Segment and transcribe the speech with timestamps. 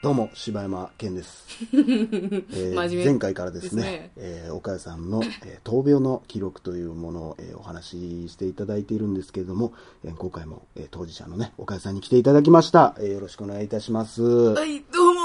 [0.00, 1.46] どうも、柴山健です。
[1.74, 9.72] えー前回からですね、ですねえー岡谷さんの、えー闘病の記録というものを、えーお話ししていただいているんですけれども、
[10.04, 12.94] えー今回も、えー当事者のね、岡谷さんに来ていただきました。
[12.98, 14.22] えーよろしくお願いいたします。
[14.22, 15.20] いはい、どうも、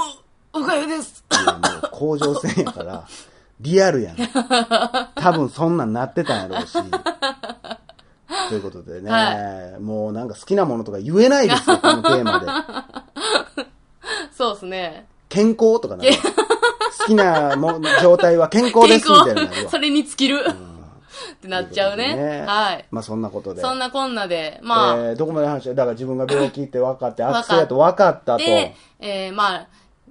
[0.52, 1.24] おかゆです。
[1.30, 3.06] やもう甲状腺やから、
[3.60, 4.30] リアルやね。
[5.14, 6.76] 多分そんなんなってたんやろうし。
[8.48, 12.46] ということでね、はもうなんか好きなものとか言えないですよ、 このテーマで。
[14.32, 15.06] そうですね。
[15.28, 16.12] 健康とかなんか
[16.98, 20.44] 好きなも状態は健康ですみたいなそれに尽きる。
[21.32, 22.16] ってなっちゃうね。
[22.16, 22.84] ねはい。
[22.90, 23.60] まあそんなことで。
[23.60, 25.74] そんなこんなで、まあ、えーどこまで話した？
[25.74, 28.38] だから自分が病気って分かって、悪性やと分かったと。
[28.38, 29.66] で、えーまあ、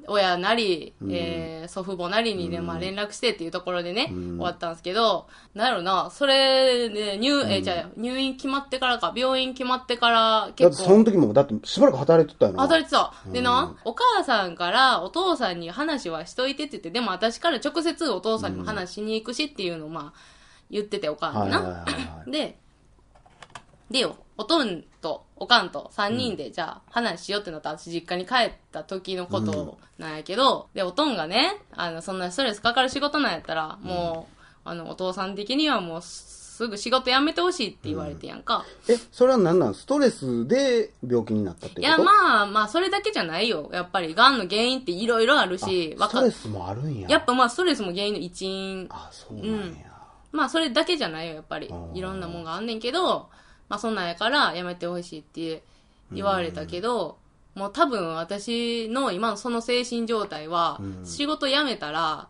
[0.07, 12.63] 親なり、えー祖父母なりにね、まあ連絡してっていうところでね、終わったんですけど、なんやろな、それで入、えーじゃあ入院決まってからか、病院決まってからだって結構、その時も、だってしばらく働いてたよな。
[12.63, 13.13] 当たりてた。
[13.31, 20.20] でな、お母さんからお父さんに話はしといてって言って、でも私から直接お父さんにも話しに行くしっていうのをまあ、
[20.70, 21.61] 言っててお母さんな。
[21.61, 22.31] はいはいはいはい。
[22.31, 22.59] で、
[23.89, 38.66] でよ、おとんとおかんと3人で、じゃあ話しようってなったら私実家に帰った時のことなんやけど、で、おとんがね、あの、そんなストレスかかる仕事なんやったら、もう、あの、お父さん的にはもうすぐ仕事辞めてほしいって言われてやんか。
[38.88, 39.76] え、それは何なん？
[39.76, 41.81] ストレスで病気になったってこと？
[41.81, 43.70] いや、まあまあ、それだけじゃないよ。
[43.73, 47.09] やっぱり、癌の原因っていろいろあるし、わかストレスもあるんや。
[47.09, 48.88] やっぱまあ、ストレスも原因の一因。
[48.89, 49.92] あ、そうなんや。
[50.31, 51.72] まあ、それだけじゃないよ、やっぱり。
[51.94, 53.30] いろんなもんがあんねんけど、
[53.73, 55.63] まあ、そんなんやから、やめてほしいって
[56.11, 57.17] 言われたけど、
[57.55, 62.27] もう多分私の今のその精神状態は、仕事辞めたら、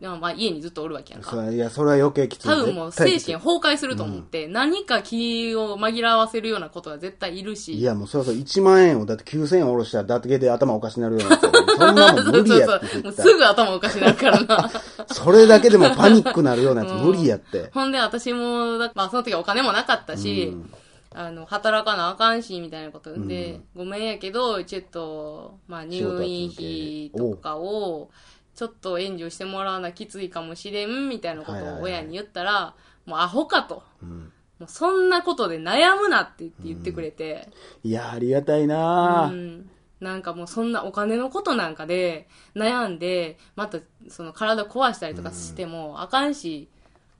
[0.00, 1.50] まあ家にずっとおるわけやんか。
[1.50, 2.48] いや、それは余計きつい。
[2.48, 7.74] 多分もう精神崩壊すると思って、何か気を紛らわせるようなことは絶対いるし。
[7.74, 13.26] いや、もうそろそろ1万円をだって9000円下ろしたら、だってで頭おかしになるようなそんなもん無理やってそうそうそう。
[13.26, 14.70] すぐ頭おかしになるからな。
[15.06, 17.70] それだけでもパニックなるようなやつ無理やって。
[17.72, 20.70] ほんで私も、だまあその時はお金もなかったし、うん
[21.16, 28.10] あの、働かなあかんし、みたいなことで、ごめんやけど、ちょっと、まあ入院費とかを、
[28.54, 32.74] ちょっと援助してもらわなきついかもしれん、みたいなことを親に言ったら、
[33.06, 33.82] もうアホかと。
[34.02, 34.32] うん。
[34.58, 37.48] もうそんなことで悩むなって言ってくれて、
[37.82, 39.28] いや、ありがたいな。
[39.28, 39.70] ぁうん。
[40.00, 43.78] なんかもうそんなお金のことなんかで悩んで、また
[44.08, 46.68] その体壊したりとかしてもあかんし、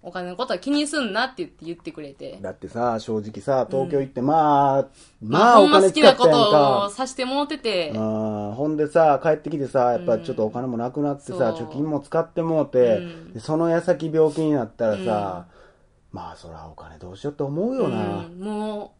[0.06, 2.38] お金のことは気にすんなって言って言ってくれて。
[2.42, 4.86] だってさ、正直さ、東京行って、まあ、
[5.22, 6.90] ままあ、あおほんま好きなことをか。
[6.90, 13.00] さしてもうてて、あーほんでさ、帰ってきてさ、やっぱちょっとお金もなくなってさ、貯金も使ってもうて、
[13.38, 15.46] その矢先病気になったらさ、
[16.12, 18.18] まあそらお金どうしようって思うよな。
[18.18, 18.94] うん、も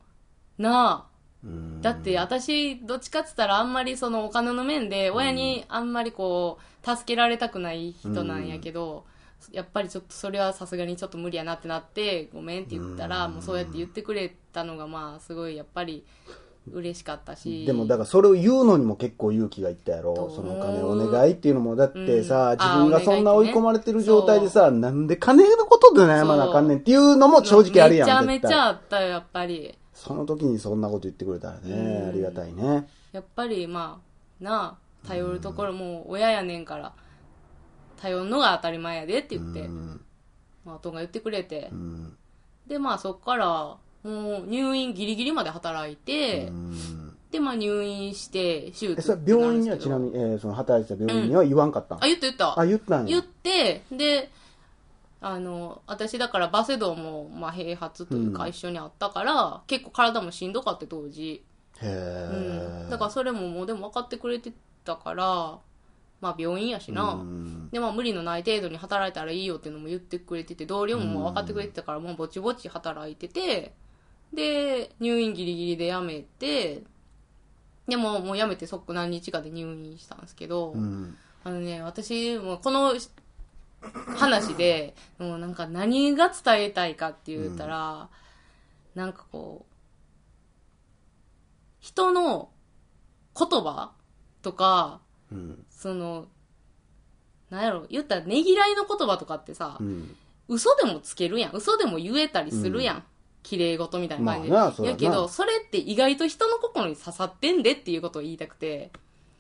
[0.59, 1.15] う、なあ。
[1.45, 1.83] うん。
[1.83, 9.05] だって私、どっちかっつったらあんまりそのお金の面で、親にあんまりこう、助けられたくない人なんやけど、
[9.53, 16.05] やっぱりちょっとそれはさすがにちょっと無理やなってなって、ごめんって言ったら、もうそうやって言ってくれたのがまあ、すごいやっぱり
[16.73, 17.67] 嬉しかったし。
[17.67, 29.75] でもだからそれを言うのにも結構勇気がいったやろそのお金お願いっていうのもだってさ、うん自分がそんな追い込まれてる状態でさ、なんで金のことで悩まなあかんねんっていうのも正直あるやんめちゃめちゃあったよ、やっぱり。
[29.93, 34.01] その時にそんなこと言ってくれたらね、うんありがたいねやっぱりま
[34.41, 36.93] あなあ頼るところもう親やねんから
[38.05, 40.01] 頼るのが当たり前やでって言って、うん。
[40.65, 41.71] まあ、おとんが言ってくれて。
[41.73, 42.17] う、ん。
[42.67, 47.17] でまあそっからもう入院ギリギリまで働いて、うん。
[47.31, 52.27] でまあ入院して手術病院にはちなみに、えーその働いてた病院には言わんかったん、あ言った。
[52.27, 53.09] 言ったあ言ったんや。
[53.09, 54.31] 言ってで
[55.21, 58.51] あの私だからバセドウも、まあ、併発というかうん。
[58.51, 61.43] 一緒にあったから、結構体もしんどかって当時。
[61.81, 64.53] へえ、うん、だからそれももうでも分かってくれて
[64.85, 65.59] たから、
[66.25, 67.69] まあ病院やしな、うん。
[67.71, 73.75] でまあ無理のない程度に働いたらいいよっていうのも言ってくれてて、同僚ももう分かってくれてたから、もうぼちぼち働いてて、
[74.33, 76.83] で、入院ギリギリで辞めて、
[77.87, 81.15] でももう辞めて即何日かで入院したんですけど、うん。
[81.45, 82.95] あのね、私、もうこの
[84.17, 88.09] 話で、もうなんか何が伝えたいかって言ったら、
[88.95, 89.75] なんかこう、
[91.81, 92.49] 人の
[93.39, 93.93] 言葉
[94.41, 96.27] とか、うんその、
[97.51, 100.17] なんやろ、言ったらねぎらいの言葉とかってさ、うん
[100.49, 101.53] 嘘でもつけるやん。
[101.55, 103.05] 嘘でも言えたりするやん。
[103.43, 104.55] 綺麗事みたいな感じで。
[104.55, 108.91] まあやけど、それって意外と人の心に刺さってんでっていうことを言いたくて。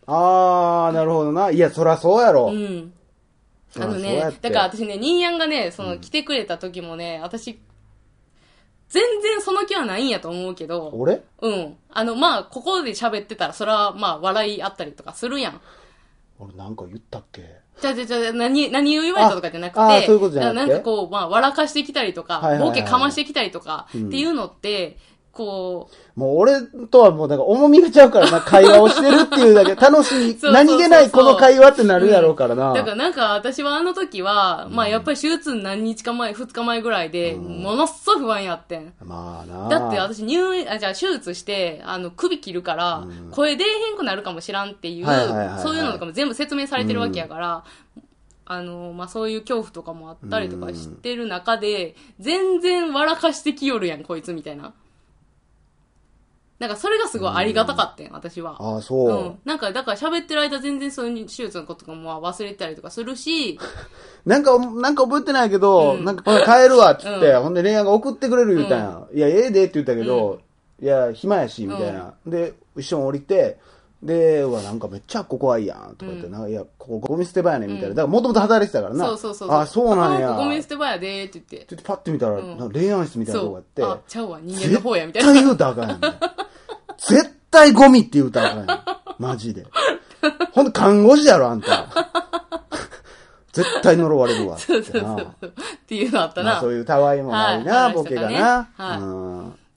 [0.06, 2.92] ああなるほどないやそらそうやろ、うん。
[3.76, 7.58] あのねだから私ね、ニーヤンがね、その来てくれた時もね、私、
[8.94, 11.20] 全然その気はないんやと思うけど、俺？
[11.42, 11.76] うん。
[11.90, 15.60] あの、まあ、ここで喋ってたら、それは、まあ、笑いあったりとかするやん。
[16.38, 17.42] 俺なんか言ったっけ？
[17.80, 20.72] じゃあじゃあじゃあ何、何を言われたとかじゃなくて、そういうことじゃなくて？
[20.74, 24.96] なんかこう、まあ、笑かしてきたりとか、はいはいはいボケかましてきたりとか、っていうのって、
[25.34, 32.72] こう、もう俺とはもうなんか重みがちゃうからな、会話をしてるっていうだけ、楽しい、 何気ないこの会話ってなるやろうからな。
[32.72, 38.92] だからなんか私はあの時は、まあやっぱり手術何日か前、2日前ぐらいで、ものすごい不安やってん。
[39.04, 39.68] まあな。
[39.68, 45.06] だって私入院、あ、じゃあ手術して、あの、首切るから、声出えへんくなるかもしらんっていう、
[45.58, 47.64] そういうのとかも全部説明されてるわけやから、
[48.46, 54.74] あの、まあ、そういう恐怖とかもあったりとかしてる中で、全然笑かしてきよるやん、こいつみたいな。
[56.64, 58.56] なんかそれがすごいありがたかったん、私は。
[58.58, 59.08] ああ、そう。
[59.08, 59.38] うん。
[59.44, 63.58] なんか、だから喋ってる間全然そういう手術のこととかも忘れてたりとかするし、
[64.24, 69.02] なんか、なんか覚えてないけど、うんなんか、ほら帰るわ、っつって、うほんで恋愛が送ってくれる言うたんや。
[69.12, 70.40] いや、ええでって言ったけど、
[70.80, 72.14] いや、暇やし、みたいな。
[72.26, 73.58] で、一緒に降りて、
[74.04, 77.88] で、うわ、なんかめっちゃここはいいやん、とか言って、なんかいや、ここゴミ捨て場やねん、みたいな。
[77.90, 79.06] だから、もともと働いてたからな。
[79.06, 79.50] そうそうそう。
[79.50, 80.32] あ、そうなんや。
[80.32, 81.56] ゴミ捨ってて場やでって言って。
[81.56, 83.52] 言って、パッて見たら、なんか恋愛室みたいなとこ。
[83.54, 85.32] があって、あ、ちゃうわ、人間の方や、みたいな。
[85.32, 86.00] 絶対言うたらあかんやん。
[87.54, 88.74] 絶対ゴミって言うたらあか
[89.12, 89.22] ん。
[89.22, 89.64] マジで。
[90.52, 91.86] ほんと看護師やろ、あんた。
[93.52, 94.58] 絶対呪われるわ。
[94.58, 95.46] そうそうそう。
[95.46, 95.50] っ
[95.86, 96.52] ていうのあったな。
[96.52, 98.68] まあそういうたわいもないな、はいボケがな。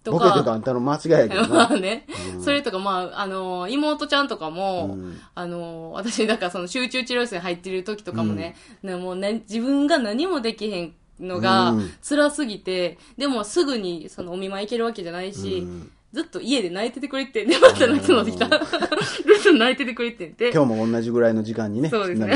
[0.04, 1.68] ボケとかあんたの間違いやけどまな。
[1.72, 2.08] あね、
[2.44, 18.48] それとか、まあ、あのー妹ちゃんとかも、うんあのー私、だからその集中治療室に入ってる時とかもね、ねもうね、自分が何もできへんのがうん辛すぎて、でもすぐにそのお見舞い行けるわけじゃないし、うんずっと家で泣いててくれてんで、また泣くのできた。
[18.50, 18.60] ずっ
[19.44, 20.52] と泣いててくれてんで。
[20.52, 21.90] 今日も同じぐらいの時間にね。
[21.90, 22.34] そうですね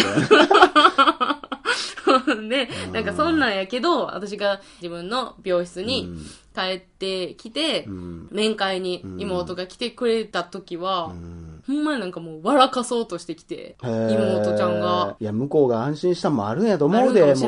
[2.48, 6.14] で、 なんかそんなんやけど、私が自分の病室に
[6.54, 15.16] 帰ってきて、ん面会に妹が来てくれた時は、うんほんまになんかもう笑かそうとしてきて、妹ちゃんが。
[15.20, 17.44] いや、向こうが安心したんもあるんやと思うで、もうで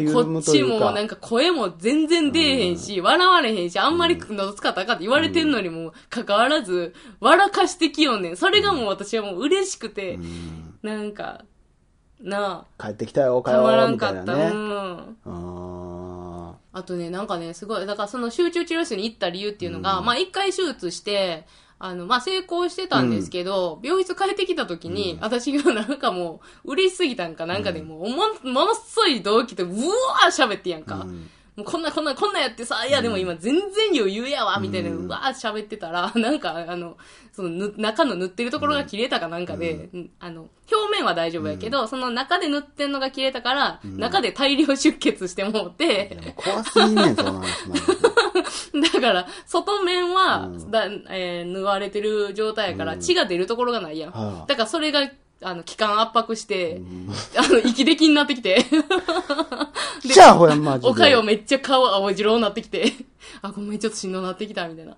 [0.00, 1.16] もこっちもなんか。
[1.16, 8.36] か声も全然出えへんし、笑われへんし、あんまり喉使ったかんって言われてんのにもかかわらず、笑かしてきよんねん。
[8.36, 11.44] それがもう私はもう嬉しくて、うんなんか、
[12.20, 14.36] な帰ってきたよ、あ、たまかよ、らんかった。
[14.36, 14.50] ね。
[14.52, 15.16] うん。
[15.26, 21.46] ああとね、なんかね、すごい、だからその集中治療室に行った理由っていうのが、まあ一回手術して、
[21.84, 31.00] あの、まあ成功してたんですけど、病室帰ってきた時に、私がなんかもう、嬉しすぎたんかなんかでもう、も、ものすごい動機で、うわー喋ってやんか。
[31.00, 31.28] うん。
[31.56, 36.96] もうこんな、こんな、こんなやってさ、いやでも今全然余裕やわ、みたいな、うわー喋ってたら、なんか、あの、
[37.32, 40.10] そのぬ、中の塗ってるところが切れたかなんかで、うん。
[40.20, 47.48] あの、表面は大丈夫やけど、その中で塗ってんのが切れたから、中で大量出血してもうて、怖すぎんねん、その話。
[48.92, 54.10] だから、外面は、だえー縫われてる状態やから、血が出るところがないやん。
[54.12, 55.10] はあだからそれが、
[55.42, 56.80] あの、気管圧迫して、
[57.36, 58.64] あの、息できになってきて。
[60.02, 60.90] じゃあ、ほや、マジで。
[60.90, 62.92] おかよめっちゃ顔青白になってきて、
[63.42, 64.96] あ、ごめん、ちょっとしんどなってきた、みたいな。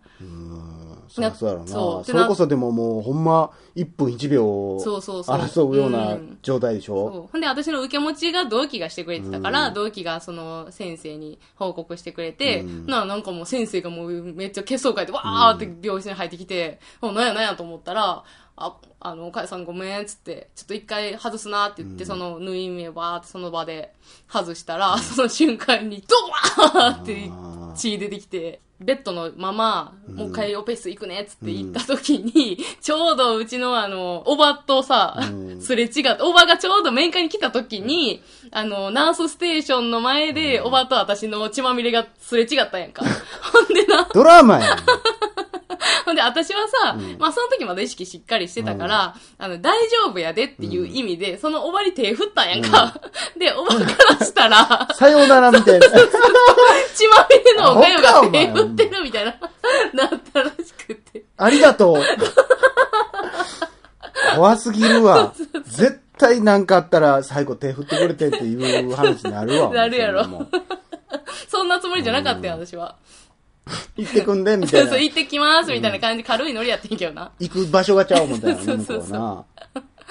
[1.05, 1.67] うんそりゃそうやろな。
[1.67, 2.05] そう。
[2.05, 4.45] それこそでももう、ほんま、1分1秒
[4.79, 6.39] 争うようなうん。
[6.43, 18.25] 状態でしょ、ほんで、私の受け持ちが同期がしてくれてたから、同期がその先生に報告してくれて、な、なんかもう先生がもうめっちゃ血相変えて、わーって病室に入ってきて、もうなんやなんやと思ったら、
[18.57, 23.93] あ、あの、おかやさんごめんっつって、ちょっと一回外すなって言って、その縫い目わーってその場で
[24.29, 26.17] 外したら、その瞬間にド
[26.63, 27.31] ワーって
[27.77, 35.19] 血出てきて、ベッドのまま、もう一回オペ室行くねっつって行った時に、 ちょうどうちのあの、おばとさ、
[35.61, 43.05] すれ違って、おばがちょうど面会に来た時に、あの、ナースステーションの前で、おばと私の血まみれがすれ違ったんやんか。
[43.53, 44.79] ほんでな、ドラマやん。
[46.05, 52.95] ほんで、私はさ、まあその時まだ意識しっかりしてたから、あの、大丈夫やでっていう意味で、そのおばに手振ったんやんか。
[53.39, 53.81] で、おばか
[54.19, 55.87] らしたら、さようならみたいな。
[56.95, 59.35] 血まみれのおかゆが手振ってるみたいな、
[59.93, 61.25] なったらしくて。
[61.37, 61.97] ありがとう。
[64.37, 65.33] 怖すぎるわ。
[65.67, 69.71] 絶対なんかあったら最後手振ってくれてっていう話になるわ。
[69.75, 70.49] なるやろそんなもん
[71.49, 72.97] そんなつもりじゃなかったよ、私は。
[73.97, 75.01] 行ってくんでみたそ、いうなそう、。
[75.01, 77.31] 行ってきます、みたいな感じで軽いノリやってんけどな。
[77.39, 79.45] 行く場所がちゃうもんだよね、そう向こそうそううな。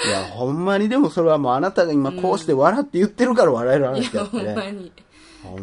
[0.06, 4.54] いや、ほんまにでもそれはもうあなたが今こうして笑って言ってるから笑える話だってね。
[4.54, 4.62] んまに。
[4.62, 4.92] ほんまに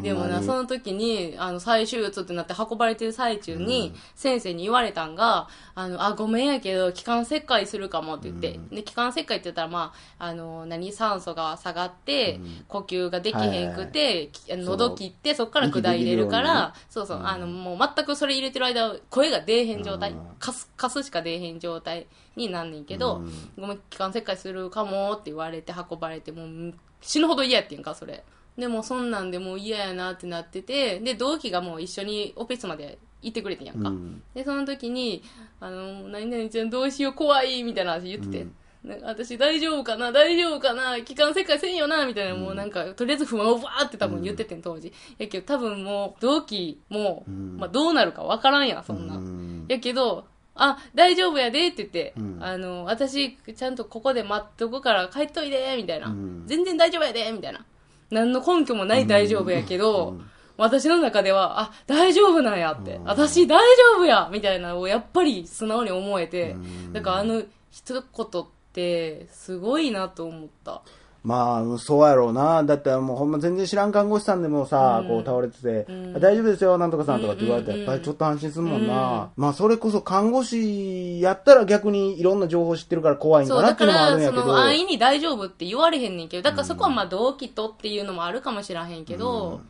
[0.02, 20.12] でもな、その時に、あの、再手術ってなって運ばれてる最中に、先生に言われたんが、あの、あ、ごめんやけど、気管切開するかもって言って、で、気管切開って言ったら、まあ、あの、何、酸素が下がって、呼吸ができへんくて、きあの喉切って、そっから管入れるから、そうそう、あの、もう全くそれ入れてる間、声が出えへん状態。
[20.12, 23.22] うん、かす、かすしか出えへん状態になんねんけど、
[23.58, 28.24] ごめん、気管切開するかもって言われて運ばれて、もう死ぬほど嫌やってんか、それ。
[28.56, 33.88] でもそんなんでもう嫌やなってなってて、で、同期がもう一緒にオペ室まで行ってくれてんやんか。
[33.88, 35.22] うんで、その時に、
[35.60, 38.46] あの、何々ちゃんどうしよう怖いみたいな話言ってて。
[38.84, 44.92] なんか私大丈夫かな大丈夫かな気管切開せんよなみたいな、もうなんか、とりあえず不安をバーって多分言っててん、当時。
[45.18, 49.16] やけど多分もう、同期も、んまあどうなるかわからんやん、そんな。
[49.16, 57.64] うんやけど、あ、大丈夫やでって言って、うんあの、私、ちゃんとここで待っとくから帰っといで、みたいな、うん全然大丈夫やで、みたいな。
[58.10, 60.18] 何の根拠もない大丈夫やけど、
[60.56, 63.04] 私の中では、あ、大丈夫なんやって、うん。
[63.04, 66.92] 私大丈夫やみたいなのをやっぱり素直に思えて、うん。
[66.92, 70.82] だからあの一言って、すごいなと思った。
[71.22, 72.64] まあ、そうやろうな。
[72.64, 79.30] だってもうほんま全然知らん看護師さんでもさ、うんこう倒れてて、うん大丈夫ですよ、なんとかさんとかって言われたら、うんやっぱりちょっと安心するもんな。
[79.36, 84.42] まあ、それこそ看護師やったら逆にいろんな情報知ってるから怖いんそう、かなっていうのもあだから、るんやけど。
[84.42, 89.60] その、安易に大丈夫って言われへんねんけど、だからそこはまあ同期とっていうのもあるかもしらへんけど、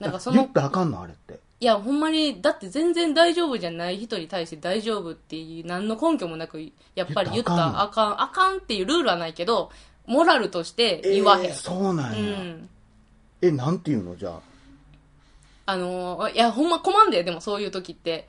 [0.00, 1.40] なんかその言っ、たらあかんのあれって。
[1.58, 6.60] いや、ほんまに、だって全然大丈夫じゃない人に対して大丈夫っていう、何の根拠もなく、
[6.94, 9.70] やっぱり言ったらあかん、あかんっていうルールはないけど、
[10.06, 11.44] モラルとして言わへん。
[11.46, 12.18] えーそうなんや。
[12.18, 12.68] うん。
[13.42, 14.16] え、なんて言うの？
[14.16, 14.40] じゃあ。
[15.66, 18.28] あのーいや、ほんま困んで、でもそういう時って。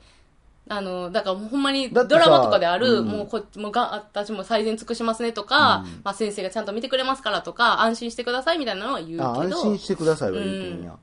[0.70, 9.24] あのーだからほんまにドラマとかである、うんもうこっちもが、私も最善尽くしますねとか、まあ先生がちゃんと見てくれますからとか、安心してくださいみたいなのは言うけど。
[9.24, 10.96] あ、安心してくださいは言うてんや。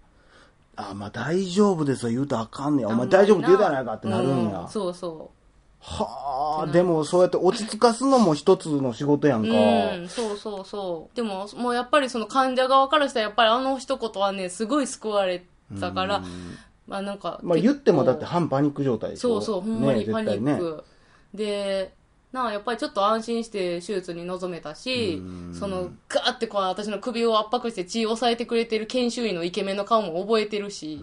[0.75, 2.89] あ、まあ大丈夫ですよ、言うたらあかんねや。
[2.89, 4.65] お前大丈夫って言うたやないかってなるんや。
[4.67, 5.31] うそうそ
[5.87, 9.47] はあ、でもそうやって落ち着かすのも一つの仕事やんう。
[9.47, 9.95] か。
[9.95, 11.15] うん、そうそうそう。
[11.15, 15.45] でも、もうやっぱりその患者側からしたら、やっぱりあの一言はね、すごい救われ
[15.79, 16.23] たから、
[16.87, 17.39] まあなんか。
[17.43, 20.83] まあ言ってもだって半パニック状態でしょそうそう、ほんまにねパニック。
[21.35, 21.93] で、
[22.31, 30.99] なあ、やっぱりちょっと安心して手術に臨めたしうん、その、ガーってこう私の首を圧迫して血を抑えてくれてる研修医のイケメンの顔も覚えてるし、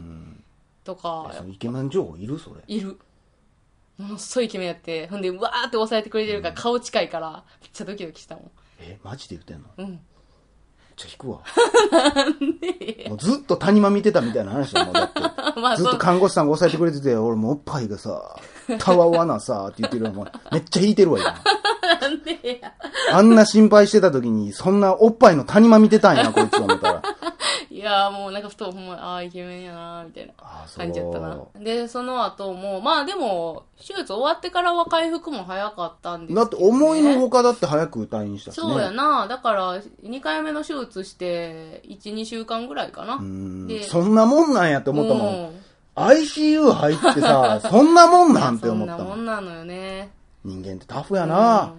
[0.85, 2.61] とかイケメン情報いるそれ。
[2.67, 2.99] いる。
[4.03, 8.51] ものすごいイケメンやって、ほんで、わーって抑えてくれてるから顔近いから、めっちゃドキドキしたもん。
[8.81, 9.69] え、マジで言ってんの？
[9.79, 10.01] うん。
[10.97, 11.41] ちょ、引くわ。
[13.09, 15.21] もうずっと谷間見てたみたいな話だもん、だって。
[15.61, 18.39] まあ、ずっと看護師さんが押さえてくれてて、俺もうおっぱいがさ、
[18.79, 21.35] たわわなさ、って言ってるのもめっちゃ引いてるわ、今。
[22.01, 22.73] なんでや。
[23.13, 27.03] あんな心配してた時に、そんなおっぱいの谷間見てたんや、こいつ思ったら。
[27.83, 30.33] いやーもうなんかふとほんま、ああ、イケメンやなーみたいな
[30.77, 31.37] 感じやったな。
[31.59, 36.51] で、その後も、まあでも、手術終わってからは回復も早かったんですけど、ね。
[36.51, 38.63] だって思いのほかだって早く退院したしね。
[38.63, 39.27] そうやな。
[39.27, 43.15] だから、2回目の手術して、1、2週間ぐらいかな。
[43.17, 45.35] うんでそんなもんなんやって思ったもん。
[45.47, 45.51] ん。
[45.97, 49.17] ICU 入ってさ、そんなもんなんてそんな思ったもん。
[49.17, 50.13] もんなのよね。
[50.45, 51.75] 人間ってタフやな。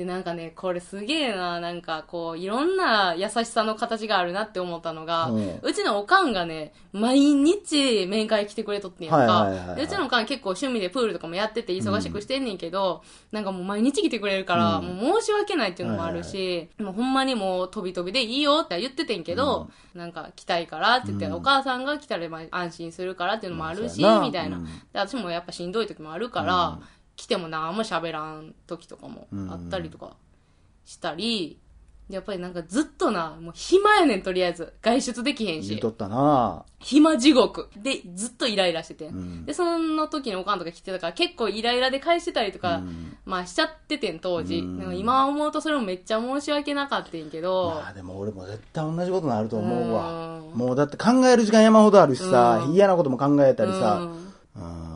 [0.00, 9.42] うんで、なんかね、これすげえな、なんかこう、いろんな優しさの形があるなって思ったのが、ううんちのおかんがね、毎日面会来てくれとってんやんか。
[9.44, 9.76] はいはいはいはい。
[9.76, 14.86] でうちのおかん結構趣味でプールとかもやってて忙しくしてんねんけど、なんかもう毎日来てくれるから、うん。
[14.86, 21.32] もう申し訳ないっていうのもあるし、もうほんまにもう飛び飛びでいいよって言っててんけど、なんか来たいからって言って、うん。
[21.34, 24.64] お母さんが来たらまあ安心するからっていうのもあるし、みたいな、うん。
[24.64, 24.70] で。
[24.94, 26.82] 私もやっぱしんどい時もあるから、うん
[27.20, 30.16] 来ても何も喋らん時とかもあったりとか
[30.86, 31.58] したり、
[32.08, 34.72] でやっぱりなんかずっとな、もう暇やねんとりあえず。
[34.80, 35.90] 外出できへんし言うと。
[35.90, 36.64] ったな。
[36.78, 37.68] 暇地獄。
[37.76, 39.10] で、ずっとイライラしてて。
[39.10, 44.60] んで、その時におかんとか来てたから結構イライラで返してたりとか、うんまあしちゃっててん当時。
[44.60, 50.38] うんでも今思うとそれもめっちゃ申し訳なかったんやけど、まあでも俺も絶対同じことになると思うわ。
[50.38, 53.98] うんもうだって考える時間山ほどあるしさ、うん嫌なことも考えたりうさ。
[53.98, 54.16] ん
[54.56, 54.89] うん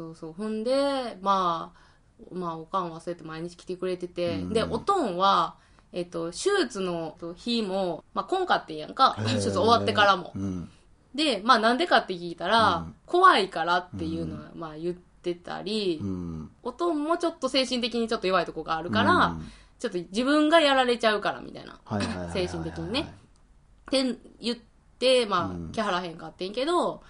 [0.00, 0.32] そうそう。
[0.32, 5.56] ほんで、まあ、まあ、おかんはそうやって毎日来てくれてて、うんで、おとんは、
[5.92, 9.16] えっと、手術の日も、まあ、こんかってんやんか。
[9.26, 10.38] 手術終わってからもう。
[10.38, 10.70] ん。
[11.14, 16.50] で、まあ、なんでかって聞いたら、うん怖いからっていうのは、まあ、言ってたり、うん。
[16.62, 19.46] おとんもちょっと精神的にちょっと弱いとこがあるから、うん
[19.80, 21.80] ちょっと自分がやられちゃうから、みたいな。
[21.86, 23.00] はいはいはいはいはい精神的にね。
[23.00, 24.04] って
[24.38, 24.56] 言っ
[24.98, 27.02] て、まあうん、来はらへんかってんけど、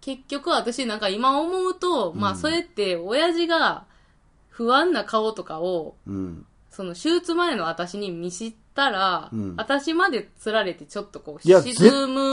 [0.00, 3.84] 結局私なんか今思うと、まあ、それって親父が
[4.48, 6.46] 不安な顔とかを、うん。
[6.70, 11.74] その手術前の私に見したら、うん私まで釣られてちょっとこういや、沈
[12.08, 12.32] む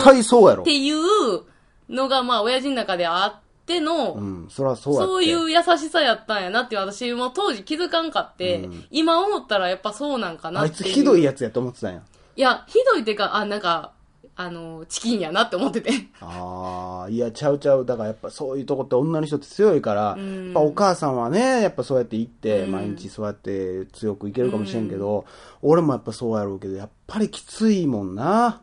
[0.61, 0.63] っ。
[0.63, 1.43] ていう
[1.89, 4.93] のが、まあ、親父の中であっての、うん、そそう。
[4.93, 10.95] そういう優しさやったんやなって私も当時気づかんかって、うん今思ったらやっぱそうなんかなあいつっていう。
[10.95, 12.01] ひどいやつやと思ってたんや。
[12.35, 13.93] いや、ひどいっていうか、あ、なんか、
[14.39, 15.91] あの、チキンやなって思ってて。
[16.21, 17.85] ああ、いや、ちゃうちゃう。
[17.85, 25.25] だからやっぱそういうとこって女の人って強いから、うんやっぱお母さんはね、やっぱそうやって生きて、うん毎日そうやって強くいけるかもしれんけど、
[25.63, 28.61] 俺もやっぱそうやろうけど、やっぱりきついもんな。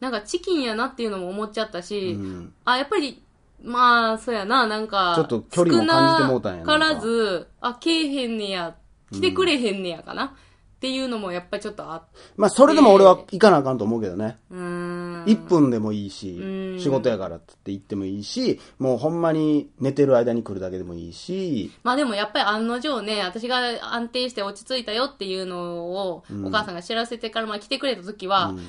[0.00, 2.52] なんかチキンやなっていうのも思っちゃったうし、ん。
[2.64, 3.22] あ、やっぱり、
[3.62, 8.74] まあ、そうやな、なんか、ちょっと距離も感じてもうたんや少なからず、あ、来えへんねや、
[9.12, 10.30] 来てくれへんねやかな、っ
[10.80, 12.02] ていうのもやっぱりちょっとあっ
[12.36, 14.38] まあ、それでも俺は行かなあかんと思うけどね。
[14.50, 15.01] うーん。
[15.26, 26.46] 1分でもいいしうん、仕事やからって言ってもいいし、もうほんまに寝てる間に来るだけでもいいし、まあでもやっぱり案の定ね、私が安定して落ち着いたよっていうのを、うん。
[26.46, 28.56] お母さんが知らせてから、まあ来てくれた時は、うん。
[28.58, 28.64] やっ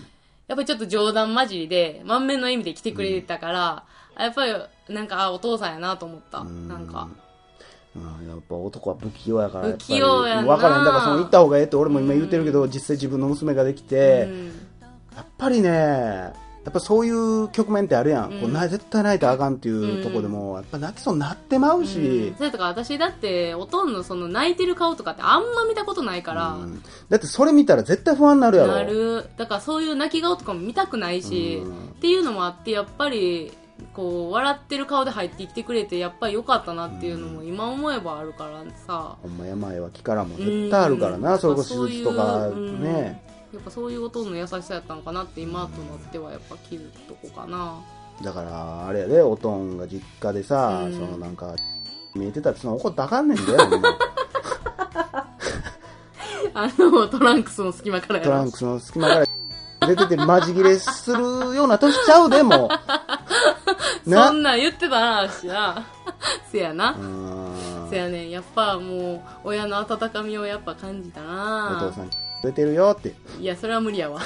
[0.56, 3.86] ぱりちょっと冗談交じりで、満面の意味で来てくれたから、
[4.18, 4.54] やっぱり
[4.90, 6.44] なんか、あ、お父さんやなと思った。
[6.44, 6.68] ん。
[6.68, 7.08] なんか。
[7.96, 10.48] うん、やっぱ男は不器用やから、やっぱり不器用やな。
[10.48, 10.86] 分からへん。
[10.86, 14.46] だからその行った方がええって俺も今言ってるけど、実際自分の娘ができて、うん。
[15.16, 16.34] やっぱりね、
[16.64, 18.32] やっぱそういう局面ってあるやん。
[18.32, 18.42] うん。
[18.42, 26.82] こうな絶対泣いたらあかんっていうとこでも、やっぱ泣きそうになってまうし、それとか私だって、おとんのその泣いてる顔とかってあんま見たことないから、うん。
[27.10, 28.74] だってそれ見たら絶対不安になるやろ。
[28.74, 29.30] なる。
[29.36, 31.72] だからそういう泣き顔とかも見たくないし、うん。
[31.72, 33.52] っていうのもあって、やっぱり、
[33.94, 41.40] こう、笑ってる顔で入ってきてくれて、やっぱり良かったなっていうのも今思えばあるからさ、ほんま病は気からも絶対あるからな、うん。
[41.40, 43.33] それこそ手術とかうんね。
[43.54, 47.80] やっぱそういうおとんの優しさやったのかなって今となってはやっぱ気づくとこかな。
[48.22, 51.56] だから、あれやで、おとんが実家でさ、うんそのなんか、
[52.16, 53.44] 見えてたってその怒ったらあかんねんで、
[56.54, 59.26] あの、トランクスの隙間からトランクスの隙間から
[59.88, 61.20] 出てて、マジ切れする
[61.56, 62.70] ような年ちゃうで、 もう。
[64.06, 64.30] そな。
[64.30, 65.86] んなん言ってたな、私な。
[66.52, 67.02] せやなう。
[67.04, 68.30] んせやねん。
[68.30, 72.10] やっぱもう、親の温かみをやっぱ感じたおな父さん、
[72.44, 74.22] 出てるよって、いや、それは無理やわ。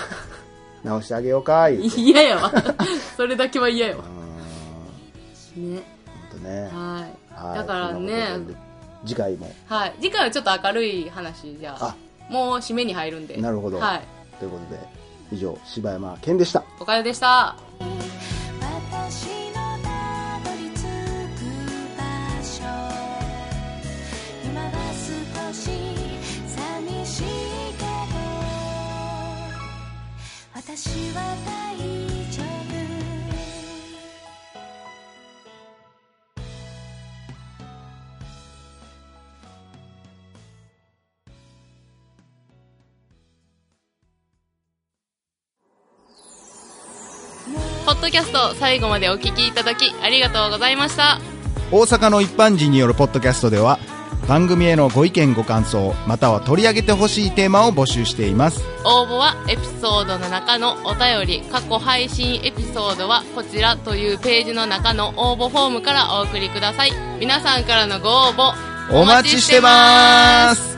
[0.84, 2.02] 直してあげようか、言うて。
[2.02, 2.52] 嫌やわ。
[3.16, 4.04] それだけは嫌やわ。
[5.56, 5.84] うんね。
[6.32, 6.62] ほんとね。
[6.64, 7.28] はい。
[7.34, 8.40] はいだからね
[9.06, 9.52] 次回も。
[9.68, 9.94] はい。
[10.02, 11.96] 次回はちょっと明るい話、じゃあ。
[12.30, 13.38] もう締めに入るんで。
[13.38, 14.02] なるほどはい。
[14.40, 14.82] ということで、
[15.32, 16.64] 以上、柴山健でした。
[16.80, 17.56] おかよでした。
[30.68, 31.78] 私は大
[32.30, 32.76] 丈夫
[47.86, 51.22] ポッドキャスト最後までお聞きいただきありがとうございました。
[51.72, 53.80] 大阪の一般人によるポッドキャストでは、
[54.28, 58.64] 番組へのご意見ご感想、または取り上げてほしいテーマを募集しています。
[58.84, 66.92] 応募はエピソードの中のお便り、過去配信エピソードはこちらというページの中の応募フォームからお送りください。
[67.20, 68.54] 皆さんからのご応募
[68.90, 70.77] お待ちしてます